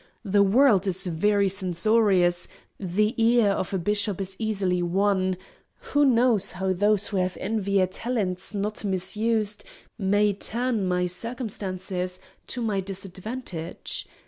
The 0.25 0.41
world 0.41 0.87
is 0.87 1.05
very 1.05 1.47
censorious, 1.47 2.47
the 2.79 3.13
ear 3.23 3.49
of 3.51 3.71
a 3.71 3.77
Bishop 3.77 4.19
is 4.19 4.35
easily 4.39 4.81
won; 4.81 5.37
who 5.91 6.03
knows 6.05 6.53
how 6.53 6.73
those 6.73 7.09
who 7.09 7.17
have 7.17 7.37
envied 7.39 7.91
talents 7.91 8.55
not 8.55 8.83
misused 8.83 9.63
may 9.99 10.33
turn 10.33 10.87
my 10.87 11.05
circumstances 11.05 12.19
to 12.47 12.63
my 12.63 12.79
disadvantage? 12.79 14.07